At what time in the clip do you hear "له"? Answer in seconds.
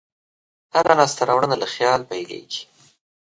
1.61-1.67